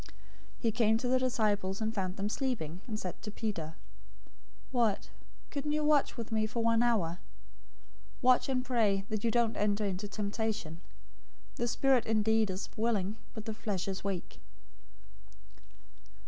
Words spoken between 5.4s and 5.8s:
couldn't